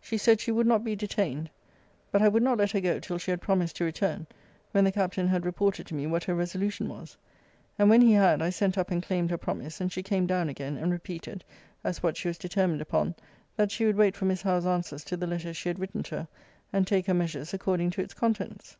She 0.00 0.18
said 0.18 0.40
she 0.40 0.50
would 0.50 0.66
not 0.66 0.82
be 0.82 0.96
detained. 0.96 1.48
But 2.10 2.22
I 2.22 2.28
would 2.28 2.42
not 2.42 2.58
let 2.58 2.72
her 2.72 2.80
go 2.80 2.98
till 2.98 3.18
she 3.18 3.30
had 3.30 3.40
promised 3.40 3.76
to 3.76 3.84
return, 3.84 4.26
when 4.72 4.82
the 4.82 4.90
Captain 4.90 5.28
had 5.28 5.46
reported 5.46 5.86
to 5.86 5.94
me 5.94 6.08
what 6.08 6.24
her 6.24 6.34
resolution 6.34 6.88
was. 6.88 7.16
And 7.78 7.88
when 7.88 8.00
he 8.00 8.12
had, 8.14 8.42
I 8.42 8.50
sent 8.50 8.76
up 8.76 8.90
and 8.90 9.00
claimed 9.00 9.30
her 9.30 9.38
promise; 9.38 9.80
and 9.80 9.92
she 9.92 10.02
came 10.02 10.26
down 10.26 10.48
again, 10.48 10.76
and 10.76 10.90
repeated 10.90 11.44
(as 11.84 12.02
what 12.02 12.16
she 12.16 12.26
was 12.26 12.36
determined 12.38 12.80
upon) 12.80 13.14
that 13.54 13.70
she 13.70 13.84
would 13.86 13.94
wait 13.96 14.16
for 14.16 14.24
Miss 14.24 14.42
Howe's 14.42 14.66
answers 14.66 15.04
to 15.04 15.16
the 15.16 15.28
letter 15.28 15.54
she 15.54 15.68
had 15.68 15.78
written 15.78 16.02
to 16.02 16.16
her, 16.16 16.28
and 16.72 16.84
take 16.84 17.06
her 17.06 17.14
measures 17.14 17.54
according 17.54 17.90
to 17.90 18.00
its 18.00 18.12
contents. 18.12 18.76